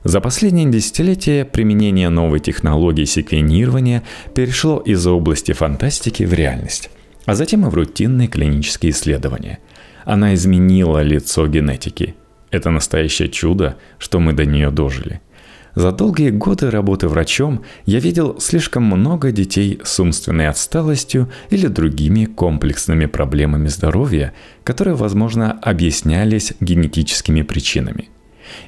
За 0.04 0.20
последние 0.20 0.70
десятилетия 0.70 1.46
применение 1.46 2.10
новой 2.10 2.42
технологии 2.42 3.06
секвенирования 3.06 4.04
перешло 4.36 4.80
из 4.80 5.08
области 5.08 5.54
фантастики 5.54 6.24
в 6.24 6.34
реальность, 6.34 6.90
а 7.24 7.34
затем 7.34 7.66
и 7.66 7.70
в 7.70 7.74
рутинные 7.74 8.28
клинические 8.28 8.92
исследования. 8.92 9.60
Она 10.04 10.34
изменила 10.34 11.02
лицо 11.02 11.48
генетики. 11.48 12.16
Это 12.52 12.72
настоящее 12.72 13.30
чудо, 13.30 13.78
что 14.00 14.20
мы 14.20 14.34
до 14.34 14.44
нее 14.44 14.70
дожили– 14.70 15.22
за 15.76 15.92
долгие 15.92 16.32
годы 16.32 16.72
работы 16.72 17.08
врачом 17.08 17.64
я 17.86 18.00
видел 18.00 18.40
слишком 18.40 18.84
много 18.84 19.32
детей 19.32 19.80
с 19.84 20.00
умственной 20.00 20.48
отсталостью 20.50 21.30
или 21.50 21.68
другими 21.68 22.26
комплексными 22.26 23.06
проблемами 23.06 23.68
здоровья, 23.68 24.34
которые, 24.64 24.96
возможно, 24.96 25.52
объяснялись 25.62 26.54
генетическими 26.60 27.44
причинами. 27.44 28.10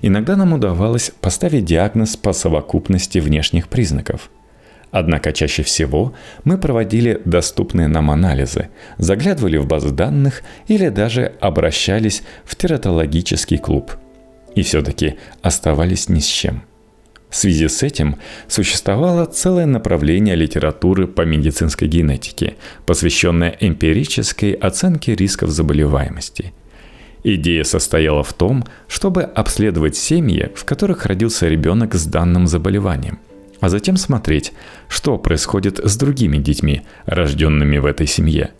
Иногда 0.04 0.36
нам 0.36 0.54
удавалось 0.54 1.12
поставить 1.22 1.66
диагноз 1.66 2.16
по 2.16 2.34
совокупности 2.34 3.18
внешних 3.18 3.68
признаков. 3.68 4.30
Однако 4.92 5.32
чаще 5.32 5.64
всего 5.64 6.14
мы 6.44 6.58
проводили 6.58 7.22
доступные 7.26 7.88
нам 7.88 8.12
анализы, 8.12 8.70
заглядывали 8.98 9.58
в 9.58 9.66
базы 9.66 9.90
данных 9.90 10.44
или 10.68 10.90
даже 10.90 11.34
обращались 11.40 12.24
в 12.44 12.56
тератологический 12.56 13.58
клуб. 13.58 13.94
И 14.54 14.62
все-таки 14.64 15.16
оставались 15.42 16.10
ни 16.10 16.20
с 16.20 16.28
чем– 16.28 16.64
В 17.32 17.36
связи 17.38 17.70
с 17.70 17.82
этим 17.82 18.18
существовало 18.50 19.26
целое 19.26 19.66
направление 19.66 20.36
литературы 20.36 21.08
по 21.08 21.22
медицинской 21.22 21.88
генетике, 21.88 22.58
посвященное 22.86 23.56
эмпирической 23.58 24.52
оценке 24.52 25.16
рисков 25.16 25.50
заболеваемости. 25.50 26.54
Идея 27.24 27.64
состояла 27.64 28.24
в 28.24 28.34
том, 28.34 28.66
чтобы 28.90 29.24
обследовать 29.24 29.96
семьи, 29.96 30.52
в 30.54 30.66
которых 30.66 31.06
родился 31.06 31.48
ребенок 31.48 31.96
с 31.96 32.06
данным 32.06 32.48
заболеванием, 32.48 33.20
а 33.62 33.70
затем 33.70 33.96
смотреть, 33.96 34.52
что 34.90 35.18
происходит 35.18 35.80
с 35.80 35.96
другими 35.96 36.38
детьми, 36.38 36.82
рожденными 37.06 37.78
в 37.78 37.86
этой 37.86 38.08
семье. 38.08 38.52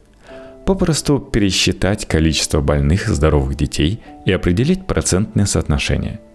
Попросту 0.66 1.20
пересчитать 1.20 2.08
количество 2.08 2.62
больных 2.62 3.08
здоровых 3.08 3.56
детей 3.56 4.00
и 4.26 4.32
определить 4.32 4.88
процентное 4.88 5.46
соотношение– 5.46 6.22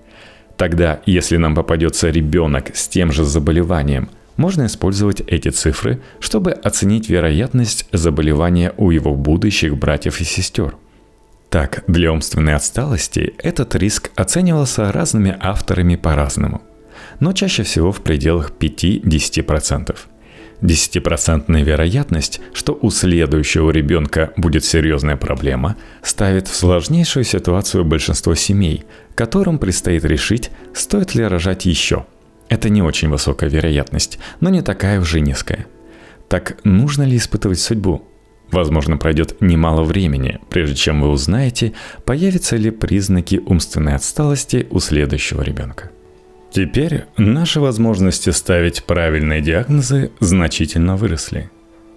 Тогда, 0.57 1.01
если 1.07 1.37
нам 1.37 1.55
попадется 1.55 2.11
ребенок 2.11 2.75
с 2.75 2.89
тем 2.89 3.13
же 3.13 3.25
заболеванием, 3.25 4.09
можно 4.37 4.67
использовать 4.67 5.21
эти 5.21 5.49
цифры, 5.49 6.01
чтобы 6.21 6.53
оценить 6.53 7.09
вероятность 7.09 7.89
заболевания 7.93 8.73
у 8.77 8.91
его 8.91 9.15
будущих 9.15 9.77
братьев 9.77 10.21
и 10.21 10.25
сестер. 10.25 10.77
Так, 11.49 11.85
для 11.87 12.13
умственной 12.13 12.55
отсталости 12.55 13.35
этот 13.39 13.75
риск 13.77 14.11
оценивался 14.15 14.93
разными 14.93 15.37
авторами 15.41 15.97
по-разному, 15.97 16.63
но 17.21 17.33
чаще 17.33 17.63
всего 17.63 17.93
в 17.93 18.03
пределах 18.03 18.53
5-10%. 18.59 19.97
Десятипроцентная 20.63 21.63
вероятность, 21.63 22.41
что 22.55 22.79
у 22.81 22.91
следующего 22.91 23.71
ребенка 23.71 24.33
будет 24.37 24.65
серьезная 24.65 25.17
проблема, 25.17 25.77
ставит 26.03 26.49
в 26.49 26.55
сложнейшую 26.55 27.25
ситуацию 27.25 27.85
большинство 27.85 28.35
семей, 28.35 28.85
которым 29.15 29.59
предстоит 29.59 30.05
решить, 30.05 30.51
стоит 30.73 31.15
ли 31.15 31.25
рожать 31.25 31.67
еще. 31.67 32.07
Это 32.49 32.71
не 32.71 32.83
очень 32.83 33.09
высокая 33.09 33.51
вероятность, 33.51 34.19
но 34.41 34.49
не 34.49 34.63
такая 34.63 35.01
уже 35.01 35.21
низкая. 35.21 35.67
Так 36.29 36.59
нужно 36.65 37.03
ли 37.03 37.17
испытывать 37.17 37.61
судьбу? 37.61 38.03
Возможно, 38.51 38.97
пройдет 38.97 39.41
немало 39.41 39.83
времени, 39.83 40.39
прежде 40.49 40.77
чем 40.77 41.03
вы 41.03 41.09
узнаете, 41.09 41.73
появятся 42.05 42.57
ли 42.57 42.71
признаки 42.71 43.43
умственной 43.45 43.97
отсталости 43.97 44.67
у 44.71 44.79
следующего 44.79 45.43
ребенка. 45.43 45.91
Теперь 46.57 47.05
наши 47.19 47.61
возможности 47.61 48.31
ставить 48.31 48.85
правильные 48.85 49.43
диагнозы 49.43 50.11
значительно 50.21 50.97
выросли. 50.97 51.51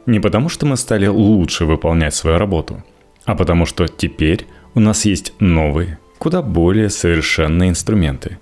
Не 0.05 0.19
потому, 0.19 0.49
что 0.49 0.65
мы 0.65 0.75
стали 0.75 1.07
лучше 1.07 1.63
выполнять 1.63 2.13
свою 2.13 2.37
работу, 2.37 2.83
а 3.23 3.35
потому 3.35 3.65
что 3.65 3.87
теперь 3.87 4.47
у 4.73 4.81
нас 4.81 5.05
есть 5.05 5.31
новые, 5.39 5.97
куда 6.17 6.41
более 6.41 6.89
совершенные 6.89 7.69
инструменты. 7.69 8.37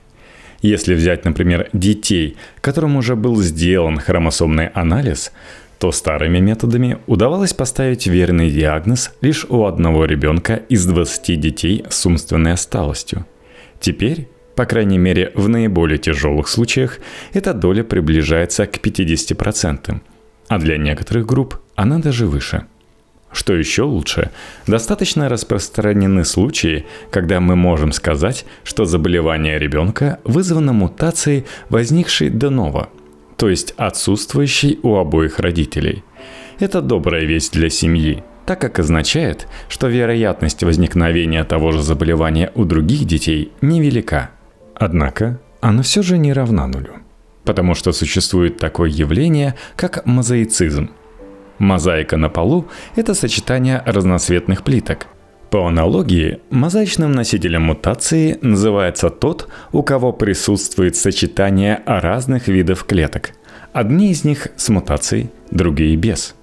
Если 0.63 0.95
взять, 0.95 1.23
например, 1.23 1.69
детей, 1.71 2.35
которым 2.61 2.95
уже 2.95 3.15
был 3.15 3.39
сделан 3.43 3.99
хромосомный 3.99 4.69
анализ, 4.69 5.31
то 5.77 5.91
старыми 5.91 6.39
методами 6.39 6.97
удавалось 7.05 7.53
поставить 7.53 8.07
верный 8.07 8.49
диагноз 8.49 9.11
лишь 9.21 9.45
у 9.49 9.65
одного 9.65 10.05
ребенка 10.05 10.55
из 10.55 10.83
20 10.87 11.39
детей 11.39 11.85
с 11.87 12.03
умственной 12.07 12.53
осталостью. 12.53 13.27
Теперь 13.79 14.27
по 14.57 14.65
крайней 14.65 14.97
мере, 14.97 15.31
в 15.35 15.47
наиболее 15.47 15.99
тяжелых 15.99 16.47
случаях 16.47 16.97
эта 17.31 17.53
доля 17.53 17.83
приближается 17.83 18.65
к 18.65 18.79
50%, 18.79 20.01
а 20.47 20.57
для 20.57 20.77
некоторых 20.77 21.27
групп 21.27 21.59
она 21.75 21.99
даже 21.99 22.25
выше. 22.25 22.65
Что 23.31 23.53
еще 23.53 23.83
лучше, 23.83 24.31
достаточно 24.65 25.29
распространены 25.29 26.25
случаи, 26.25 26.87
когда 27.11 27.39
мы 27.39 27.55
можем 27.55 27.91
сказать, 27.91 28.45
что 28.63 28.85
заболевание 28.85 29.59
ребенка 29.59 30.17
вызвано 30.23 30.73
мутацией, 30.73 31.45
возникшей 31.69 32.31
до 32.31 32.49
ново, 32.49 32.89
то 33.37 33.49
есть 33.49 33.75
отсутствующей 33.77 34.79
у 34.81 34.95
обоих 34.95 35.37
родителей. 35.37 36.03
Это 36.57 36.81
добрая 36.81 37.25
весть 37.25 37.53
для 37.53 37.69
семьи, 37.69 38.23
так 38.47 38.59
как 38.59 38.79
означает, 38.79 39.47
что 39.69 39.87
вероятность 39.87 40.63
возникновения 40.63 41.43
того 41.43 41.71
же 41.73 41.83
заболевания 41.83 42.51
у 42.55 42.65
других 42.65 43.05
детей 43.05 43.51
невелика– 43.61 44.31
Однако 44.79 45.39
она 45.59 45.81
все 45.81 46.03
же 46.03 46.17
не 46.17 46.33
равна 46.33 46.67
нулю, 46.67 46.93
потому 47.43 47.73
что 47.73 47.91
существует 47.91 48.57
такое 48.57 48.89
явление, 48.89 49.55
как 49.75 50.05
мозаицизм. 50.05 50.91
Мозаика 51.57 52.17
на 52.17 52.29
полу– 52.29 52.67
это 52.95 53.15
сочетание 53.15 53.81
разноцветных 53.85 54.63
плиток. 54.63 55.07
По 55.49 55.67
аналогии, 55.67 56.41
мозаичным 56.51 57.13
носителем 57.13 57.63
мутации 57.63 58.37
называется 58.41 59.09
тот, 59.09 59.47
у 59.71 59.81
кого 59.81 60.13
присутствует 60.13 60.95
сочетание 60.95 61.81
разных 61.87 62.47
видов 62.47 62.83
клеток. 62.83 63.31
Одни 63.73 64.11
из 64.11 64.23
них 64.25 64.49
с 64.57 64.69
мутацией, 64.69 65.31
другие 65.49 65.95
без. 65.95 66.35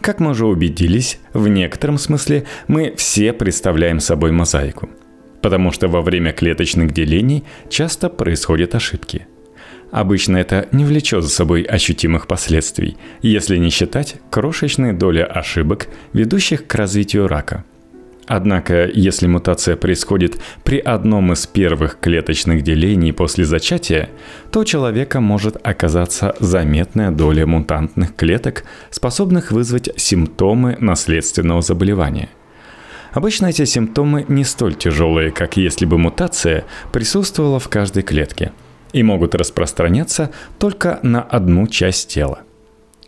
Как 0.00 0.20
мы 0.20 0.30
уже 0.30 0.46
убедились, 0.46 1.20
в 1.34 1.48
некотором 1.48 1.98
смысле 1.98 2.44
мы 2.66 2.94
все 2.96 3.34
представляем 3.34 4.00
собой 4.00 4.32
мозаику– 4.32 4.88
потому 5.42 5.72
что 5.72 5.88
во 5.88 6.00
время 6.00 6.32
клеточных 6.32 6.92
делений 6.92 7.44
часто 7.68 8.08
происходят 8.08 8.74
ошибки. 8.74 9.26
Обычно 9.90 10.38
это 10.38 10.68
не 10.72 10.86
влечет 10.86 11.22
за 11.22 11.28
собой 11.28 11.62
ощутимых 11.62 12.26
последствий, 12.26 12.96
если 13.20 13.58
не 13.58 13.68
считать 13.68 14.16
крошечной 14.30 14.94
доли 14.94 15.20
ошибок, 15.20 15.88
ведущих 16.14 16.66
к 16.66 16.74
развитию 16.74 17.28
рака. 17.28 17.64
Однако, 18.26 18.86
если 18.86 19.26
мутация 19.26 19.76
происходит 19.76 20.40
при 20.62 20.78
одном 20.78 21.32
из 21.32 21.46
первых 21.46 21.98
клеточных 22.00 22.62
делений 22.62 23.12
после 23.12 23.44
зачатия, 23.44 24.08
то 24.50 24.60
у 24.60 24.64
человека 24.64 25.20
может 25.20 25.58
оказаться 25.62 26.34
заметная 26.38 27.10
доля 27.10 27.46
мутантных 27.46 28.14
клеток, 28.14 28.64
способных 28.90 29.50
вызвать 29.50 29.90
симптомы 29.96 30.76
наследственного 30.80 31.60
заболевания– 31.60 32.30
Обычно 33.12 33.46
эти 33.46 33.64
симптомы 33.64 34.24
не 34.28 34.44
столь 34.44 34.74
тяжелые, 34.74 35.30
как 35.30 35.56
если 35.56 35.84
бы 35.84 35.98
мутация 35.98 36.64
присутствовала 36.92 37.58
в 37.58 37.68
каждой 37.68 38.02
клетке 38.02 38.52
и 38.92 39.02
могут 39.02 39.34
распространяться 39.34 40.30
только 40.58 40.98
на 41.02 41.22
одну 41.22 41.66
часть 41.66 42.08
тела. 42.08 42.40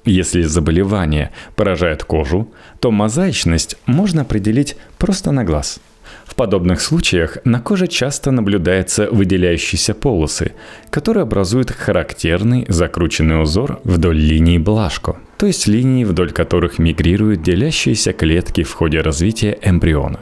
Если 0.05 0.43
заболевание 0.43 1.33
поражает 1.57 2.05
кожу, 2.05 2.53
то 2.81 2.90
мозаичность 2.90 3.77
можно 3.87 4.23
определить 4.23 4.77
просто 4.99 5.33
на 5.33 5.45
глаз– 5.45 5.81
в 6.25 6.35
подобных 6.35 6.81
случаях 6.81 7.39
на 7.45 7.61
коже 7.61 7.87
часто 7.87 8.31
наблюдаются 8.31 9.09
выделяющиеся 9.11 9.95
полосы, 9.95 10.53
которые 10.91 11.23
образуют 11.23 11.71
характерный 11.71 12.67
закрученный 12.69 13.43
узор 13.43 13.81
вдоль 13.85 14.19
линии 14.19 14.59
Блашко, 14.59 15.17
то 15.39 15.47
есть 15.47 15.67
линии, 15.67 16.05
вдоль 16.05 16.33
которых 16.33 16.79
мигрируют 16.79 17.43
делящиеся 17.43 18.13
клетки 18.13 18.63
в 18.63 18.73
ходе 18.73 19.01
развития 19.01 19.59
эмбриона. 19.63 20.21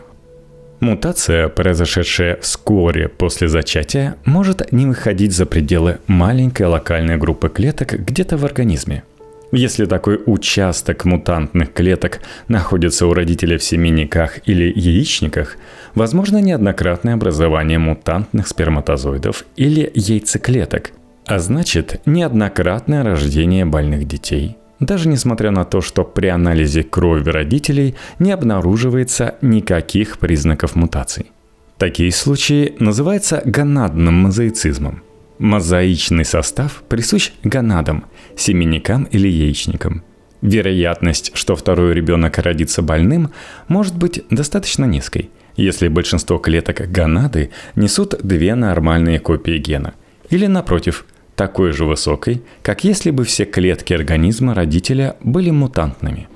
Мутация, 0.80 1.48
произошедшая 1.48 2.40
вскоре 2.40 3.08
после 3.08 3.46
зачатия, 3.46 4.16
может 4.24 4.72
не 4.72 4.86
выходить 4.86 5.32
за 5.32 5.46
пределы 5.46 5.98
маленькой 6.08 6.66
локальной 6.66 7.18
группы 7.18 7.48
клеток 7.48 7.92
где-то 7.92 8.36
в 8.36 8.44
организме– 8.44 9.04
если 9.52 9.84
такой 9.84 10.18
участок 10.24 11.04
мутантных 11.04 11.74
клеток 11.74 12.20
находится 12.48 13.06
у 13.06 13.12
родителя 13.12 13.58
в 13.58 13.62
семенниках 13.62 14.40
или 14.48 14.72
яичниках, 14.74 15.58
возможно 15.94 16.38
неоднократное 16.38 17.14
образование 17.14 17.78
мутантных 17.78 18.48
сперматозоидов 18.48 19.44
или 19.56 19.90
яйцеклеток, 19.94 20.92
а 21.26 21.38
значит 21.38 22.00
неоднократное 22.06 23.04
рождение 23.04 23.66
больных 23.66 24.08
детей. 24.08 24.56
Даже 24.80 25.08
несмотря 25.08 25.50
на 25.50 25.64
то, 25.64 25.82
что 25.82 26.02
при 26.02 26.26
анализе 26.28 26.82
крови 26.82 27.28
родителей 27.28 27.94
не 28.18 28.32
обнаруживается 28.32 29.36
никаких 29.42 30.18
признаков 30.18 30.74
мутаций. 30.74 31.30
Такие 31.76 32.10
случаи 32.10 32.74
называются 32.78 33.42
гонадным 33.44 34.14
мозаицизмом– 34.14 35.02
Мозаичный 35.42 36.24
состав 36.24 36.84
присущ 36.88 37.32
гонадам, 37.42 38.04
семенникам 38.36 39.08
или 39.10 39.26
яичникам. 39.26 40.04
Вероятность, 40.40 41.32
что 41.34 41.56
второй 41.56 41.94
ребенок 41.94 42.38
родится 42.38 42.80
больным, 42.80 43.32
может 43.66 43.98
быть 43.98 44.22
достаточно 44.30 44.84
низкой, 44.84 45.30
если 45.56 45.88
большинство 45.88 46.38
клеток 46.38 46.88
гонады 46.92 47.50
несут 47.74 48.14
две 48.22 48.54
нормальные 48.54 49.18
копии 49.18 49.58
гена. 49.58 49.94
Или 50.30 50.46
напротив, 50.46 51.06
такой 51.34 51.72
же 51.72 51.86
высокой, 51.86 52.44
как 52.62 52.84
если 52.84 53.10
бы 53.10 53.24
все 53.24 53.44
клетки 53.44 53.92
организма 53.92 54.54
родителя 54.54 55.16
были 55.24 55.50
мутантными. 55.50 56.28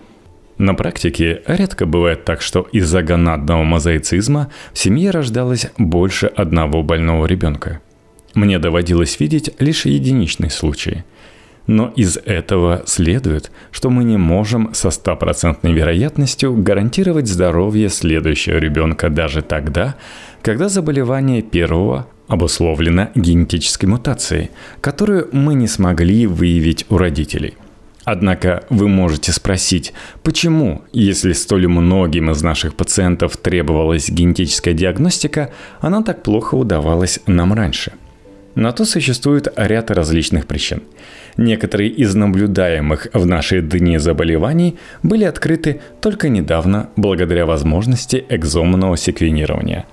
На 0.58 0.74
практике 0.74 1.42
редко 1.46 1.86
бывает 1.86 2.24
так, 2.24 2.42
что 2.42 2.66
из-за 2.72 3.04
гонадного 3.04 3.62
мозаицизма 3.62 4.50
в 4.72 4.78
семье 4.80 5.12
рождалось 5.12 5.68
больше 5.78 6.26
одного 6.26 6.82
больного 6.82 7.26
ребенка– 7.26 7.80
мне 8.36 8.58
доводилось 8.58 9.18
видеть 9.18 9.50
лишь 9.58 9.86
единичные 9.86 10.50
случаи. 10.50 11.04
Но 11.66 11.92
из 11.96 12.16
этого 12.16 12.84
следует, 12.86 13.50
что 13.72 13.90
мы 13.90 14.04
не 14.04 14.16
можем 14.16 14.72
со 14.72 14.90
стопроцентной 14.90 15.72
вероятностью 15.72 16.54
гарантировать 16.54 17.26
здоровье 17.26 17.88
следующего 17.88 18.58
ребенка 18.58 19.10
даже 19.10 19.42
тогда, 19.42 19.96
когда 20.42 20.68
заболевание 20.68 21.42
первого 21.42 22.06
обусловлена 22.28 23.10
генетической 23.16 23.86
мутацией, 23.86 24.50
которую 24.80 25.28
мы 25.32 25.54
не 25.54 25.66
смогли 25.66 26.28
выявить 26.28 26.86
у 26.88 26.98
родителей. 26.98 27.54
Однако 28.04 28.64
вы 28.70 28.86
можете 28.86 29.32
спросить, 29.32 29.92
почему, 30.22 30.82
если 30.92 31.32
столь 31.32 31.66
многим 31.66 32.30
из 32.30 32.40
наших 32.42 32.76
пациентов 32.76 33.36
требовалась 33.36 34.08
генетическая 34.08 34.74
диагностика, 34.74 35.50
она 35.80 36.02
так 36.02 36.22
плохо 36.22 36.54
удавалась 36.54 37.18
нам 37.26 37.52
раньше– 37.52 37.92
на 38.56 38.72
то 38.72 38.84
существует 38.84 39.52
ряд 39.54 39.90
различных 39.90 40.46
причин. 40.46 40.82
Некоторые 41.36 41.90
из 41.90 42.14
наблюдаемых 42.14 43.08
в 43.12 43.26
наши 43.26 43.60
дни 43.60 43.98
заболеваний 43.98 44.78
были 45.02 45.24
открыты 45.24 45.82
только 46.00 46.28
недавно 46.30 46.88
благодаря 46.96 47.44
возможности 47.44 48.24
экзомного 48.30 48.96
секвенирования. 48.96 49.84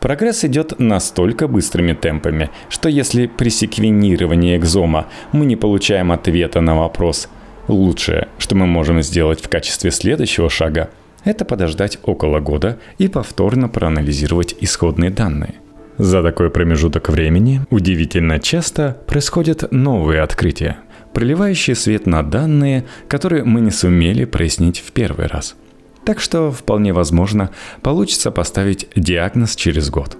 Прогресс 0.00 0.44
идет 0.44 0.78
настолько 0.78 1.48
быстрыми 1.48 1.92
темпами, 1.92 2.50
что 2.68 2.88
если 2.88 3.26
при 3.26 3.48
секвенировании 3.48 4.56
экзома 4.56 5.06
мы 5.32 5.46
не 5.46 5.56
получаем 5.56 6.12
ответа 6.12 6.60
на 6.60 6.76
вопрос 6.76 7.28
«лучшее, 7.68 8.28
что 8.38 8.56
мы 8.56 8.66
можем 8.66 9.00
сделать 9.02 9.40
в 9.40 9.48
качестве 9.48 9.92
следующего 9.92 10.50
шага», 10.50 10.90
это 11.24 11.44
подождать 11.44 11.98
около 12.02 12.40
года 12.40 12.78
и 12.98 13.08
повторно 13.08 13.68
проанализировать 13.68 14.56
исходные 14.60 15.10
данные– 15.10 15.54
за 15.98 16.22
такой 16.22 16.50
промежуток 16.50 17.08
времени 17.08 17.62
удивительно 17.70 18.38
часто 18.38 18.96
происходят 19.08 19.72
новые 19.72 20.22
открытия, 20.22 20.78
проливающие 21.12 21.74
свет 21.74 22.06
на 22.06 22.22
данные, 22.22 22.84
которые 23.08 23.42
мы 23.42 23.60
не 23.60 23.72
сумели 23.72 24.24
прояснить 24.24 24.78
в 24.78 24.92
первый 24.92 25.26
раз. 25.26 25.56
Так 26.04 26.20
что 26.20 26.52
вполне 26.52 26.92
возможно 26.92 27.50
получится 27.82 28.30
поставить 28.30 28.88
диагноз 28.94 29.56
через 29.56 29.90
год. 29.90 30.16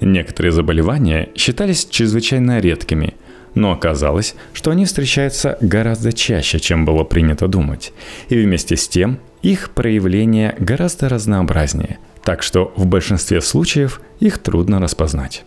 Некоторые 0.00 0.52
заболевания 0.52 1.30
считались 1.34 1.86
чрезвычайно 1.86 2.60
редкими, 2.60 3.14
но 3.54 3.72
оказалось, 3.72 4.36
что 4.52 4.70
они 4.70 4.84
встречаются 4.84 5.58
гораздо 5.60 6.12
чаще, 6.12 6.60
чем 6.60 6.84
было 6.84 7.02
принято 7.02 7.48
думать, 7.48 7.92
и 8.28 8.40
вместе 8.40 8.76
с 8.76 8.88
тем 8.88 9.18
их 9.42 9.70
проявление 9.70 10.54
гораздо 10.60 11.08
разнообразнее– 11.08 11.98
так 12.24 12.42
что 12.42 12.72
в 12.76 12.86
большинстве 12.86 13.40
случаев 13.40 14.00
их 14.20 14.38
трудно 14.38 14.80
распознать. 14.80 15.44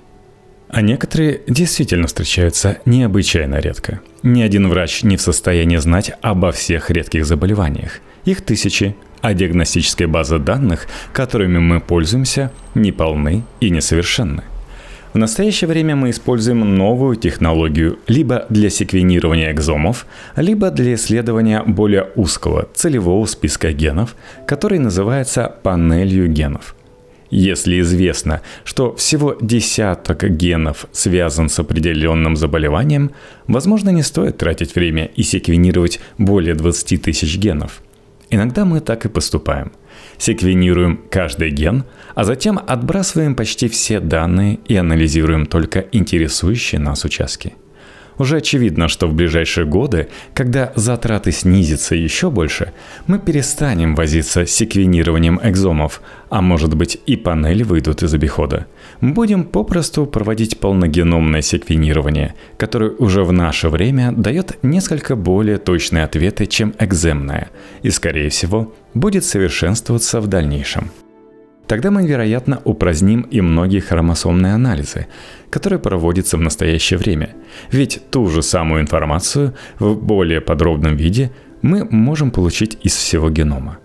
А 0.68 0.82
некоторые 0.82 1.42
действительно 1.48 2.08
встречаются 2.08 2.80
необычайно 2.86 3.60
редко. 3.60 4.02
Ни 4.24 4.42
один 4.42 4.68
врач 4.68 5.04
не 5.04 5.16
в 5.16 5.22
состоянии 5.22 5.78
знать 5.78 6.12
обо 6.22 6.52
всех 6.52 6.90
редких 6.90 7.26
заболеваниях. 7.26 8.00
Их 8.26 8.42
тысячи, 8.42 8.96
а 9.22 9.34
диагностическая 9.34 10.08
база 10.08 10.40
данных, 10.40 10.88
которыми 11.14 11.60
мы 11.60 11.80
пользуемся, 11.80 12.52
неполны 12.74 13.44
и 13.60 13.70
несовершенны. 13.70 14.44
В 15.16 15.18
настоящее 15.18 15.70
время 15.70 15.96
мы 15.96 16.10
используем 16.10 16.76
новую 16.76 17.16
технологию 17.16 18.00
либо 18.06 18.46
для 18.50 18.70
секвенирования 18.70 19.50
экзомов, 19.54 20.06
либо 20.36 20.72
для 20.72 20.96
исследования 20.96 21.64
более 21.66 22.10
узкого 22.18 22.68
целевого 22.74 23.26
списка 23.26 23.72
генов, 23.72 24.18
который 24.46 24.78
называется 24.78 25.56
панелью 25.64 26.28
генов. 26.28 26.76
Если 27.30 27.80
известно, 27.80 28.42
что 28.66 28.94
всего 28.98 29.38
десяток 29.40 30.22
генов 30.36 30.86
связан 30.92 31.48
с 31.48 31.60
определенным 31.60 32.36
заболеванием, 32.36 33.12
возможно, 33.48 33.92
не 33.92 34.04
стоит 34.04 34.38
тратить 34.38 34.76
время 34.76 35.06
и 35.06 35.24
секвенировать 35.24 36.02
более 36.18 36.56
20 36.56 37.02
тысяч 37.02 37.38
генов. 37.38 37.82
Иногда 38.30 38.66
мы 38.66 38.82
так 38.82 39.06
и 39.06 39.10
поступаем– 39.10 39.72
секвенируем 40.18 41.02
каждый 41.10 41.50
ген, 41.50 41.86
а 42.16 42.24
затем 42.24 42.60
отбрасываем 42.66 43.36
почти 43.36 43.68
все 43.68 44.00
данные 44.00 44.60
и 44.68 44.76
анализируем 44.76 45.46
только 45.46 45.86
интересующие 45.92 46.80
нас 46.80 47.06
участки. 47.06 47.54
Уже 48.18 48.38
очевидно, 48.38 48.88
что 48.88 49.08
в 49.08 49.14
ближайшие 49.14 49.66
годы, 49.66 50.08
когда 50.34 50.72
затраты 50.76 51.32
снизятся 51.32 51.96
еще 51.96 52.30
больше, 52.30 52.72
мы 53.08 53.20
перестанем 53.20 53.96
возиться 53.96 54.46
с 54.46 54.52
секвенированием 54.52 55.40
экзомов, 55.44 56.02
а 56.30 56.42
может 56.42 56.76
быть 56.76 56.98
и 57.06 57.16
панели 57.16 57.64
выйдут 57.64 58.04
из 58.04 58.14
обихода. 58.14 58.68
Будем 59.02 59.44
попросту 59.44 60.06
проводить 60.06 60.60
полногеномное 60.60 61.42
секвенирование, 61.42 62.36
которое 62.58 62.92
уже 62.92 63.24
в 63.24 63.32
наше 63.32 63.70
время 63.70 64.12
дает 64.12 64.58
несколько 64.64 65.16
более 65.16 65.58
точные 65.58 66.04
ответы, 66.04 66.46
чем 66.46 66.74
экземное, 66.80 67.50
и, 67.84 67.90
скорее 67.90 68.30
всего, 68.30 68.74
будет 68.94 69.26
совершенствоваться 69.26 70.22
в 70.22 70.28
дальнейшем. 70.28 70.92
Тогда 71.68 71.90
мы, 71.90 72.06
вероятно, 72.06 72.62
упраздним 72.64 73.22
и 73.22 73.42
многие 73.42 73.80
хромосомные 73.80 74.54
анализы, 74.54 75.08
которые 75.50 75.80
проводятся 75.80 76.38
в 76.38 76.42
настоящее 76.42 77.00
время. 77.00 77.30
Ведь 77.72 78.02
ту 78.12 78.28
же 78.28 78.44
самую 78.44 78.82
информацию 78.82 79.56
в 79.80 79.96
более 79.96 80.42
подробном 80.42 80.96
виде 80.96 81.32
мы 81.62 81.84
можем 81.84 82.30
получить 82.30 82.78
из 82.84 82.94
всего 82.94 83.30
генома. 83.30 83.80